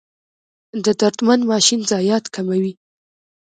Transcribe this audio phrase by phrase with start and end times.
[0.83, 2.73] د درمند ماشین ضایعات کموي؟